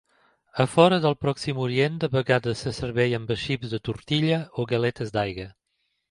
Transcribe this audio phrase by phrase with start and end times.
[0.63, 5.13] A fora del Pròxim Orient, de vegades se serveix amb xips de tortilla o galetes
[5.19, 5.47] d'aigua.